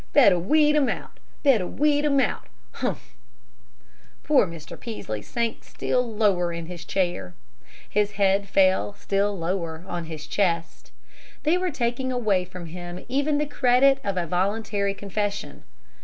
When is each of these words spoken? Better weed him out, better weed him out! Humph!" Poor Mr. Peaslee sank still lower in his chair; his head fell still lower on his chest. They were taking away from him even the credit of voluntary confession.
Better 0.13 0.39
weed 0.39 0.75
him 0.75 0.89
out, 0.89 1.19
better 1.43 1.67
weed 1.67 2.05
him 2.05 2.19
out! 2.19 2.47
Humph!" 2.71 3.13
Poor 4.23 4.47
Mr. 4.47 4.75
Peaslee 4.75 5.21
sank 5.21 5.63
still 5.63 6.11
lower 6.11 6.51
in 6.51 6.65
his 6.65 6.85
chair; 6.85 7.35
his 7.87 8.13
head 8.13 8.49
fell 8.49 8.93
still 8.95 9.37
lower 9.37 9.85
on 9.87 10.05
his 10.05 10.25
chest. 10.25 10.91
They 11.43 11.55
were 11.55 11.69
taking 11.69 12.11
away 12.11 12.45
from 12.45 12.65
him 12.65 13.05
even 13.09 13.37
the 13.37 13.45
credit 13.45 13.99
of 14.03 14.15
voluntary 14.27 14.95
confession. 14.95 15.61